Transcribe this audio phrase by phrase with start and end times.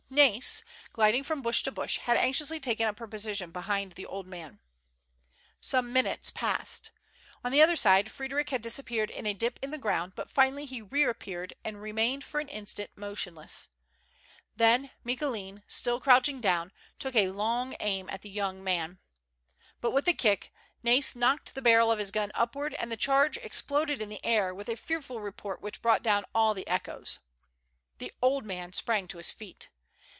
[0.13, 4.27] Nais, gliding from bush to bash, had anxiously taken up her position behind the old
[4.27, 4.59] man.
[5.61, 6.91] Some minutes passed.
[7.45, 10.65] On the other side Frederic had disappeared in a dip in the ground, but finally
[10.65, 13.69] he reap peared, and remained for an instant motionless.
[14.53, 18.99] Then Micoulin, still crouching down, took a long aim at the young man.
[19.79, 20.51] But with a kick
[20.83, 24.53] Nais knocked the barrel of his gun upward, and the charge exploded in the air
[24.53, 27.19] with a fearful report which brought down all the echoes.
[27.99, 29.69] The old man sprang to his feet.